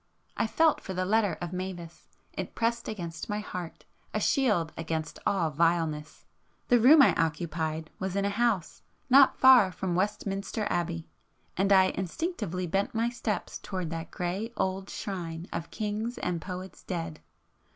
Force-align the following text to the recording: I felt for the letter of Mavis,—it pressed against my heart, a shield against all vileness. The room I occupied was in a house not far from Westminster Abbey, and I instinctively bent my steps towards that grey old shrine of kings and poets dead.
I 0.35 0.47
felt 0.47 0.81
for 0.81 0.95
the 0.95 1.05
letter 1.05 1.37
of 1.41 1.53
Mavis,—it 1.53 2.55
pressed 2.55 2.87
against 2.87 3.29
my 3.29 3.37
heart, 3.39 3.85
a 4.15 4.19
shield 4.19 4.73
against 4.75 5.19
all 5.27 5.51
vileness. 5.51 6.25
The 6.69 6.79
room 6.79 7.03
I 7.03 7.13
occupied 7.13 7.91
was 7.99 8.15
in 8.15 8.25
a 8.25 8.31
house 8.31 8.81
not 9.11 9.37
far 9.37 9.71
from 9.71 9.93
Westminster 9.93 10.65
Abbey, 10.71 11.07
and 11.55 11.71
I 11.71 11.89
instinctively 11.89 12.65
bent 12.65 12.95
my 12.95 13.09
steps 13.11 13.59
towards 13.59 13.91
that 13.91 14.09
grey 14.09 14.51
old 14.57 14.89
shrine 14.89 15.47
of 15.53 15.69
kings 15.69 16.17
and 16.17 16.41
poets 16.41 16.81
dead. 16.81 17.19